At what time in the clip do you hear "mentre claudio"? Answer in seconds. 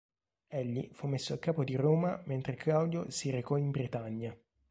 2.25-3.11